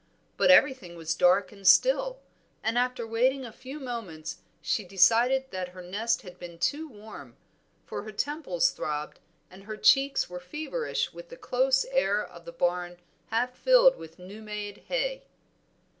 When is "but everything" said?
0.35-0.95